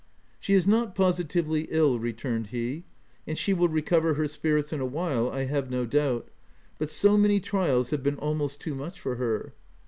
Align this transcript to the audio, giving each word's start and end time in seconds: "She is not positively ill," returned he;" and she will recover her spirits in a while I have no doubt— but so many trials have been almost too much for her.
"She 0.39 0.55
is 0.55 0.65
not 0.65 0.95
positively 0.95 1.67
ill," 1.69 1.99
returned 1.99 2.47
he;" 2.47 2.85
and 3.27 3.37
she 3.37 3.53
will 3.53 3.67
recover 3.67 4.15
her 4.15 4.27
spirits 4.27 4.73
in 4.73 4.79
a 4.79 4.85
while 4.87 5.29
I 5.29 5.43
have 5.43 5.69
no 5.69 5.85
doubt— 5.85 6.29
but 6.79 6.89
so 6.89 7.19
many 7.19 7.39
trials 7.39 7.91
have 7.91 8.01
been 8.01 8.17
almost 8.17 8.59
too 8.59 8.73
much 8.73 8.99
for 8.99 9.17
her. 9.17 9.53